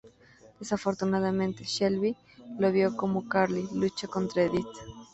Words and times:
Desafortunadamente, 0.59 1.63
Shelby 1.63 2.15
lo 2.57 2.71
vio 2.71 2.97
como 2.97 3.29
Carly 3.29 3.67
lucha 3.75 4.07
contra 4.07 4.41
Edith. 4.41 4.65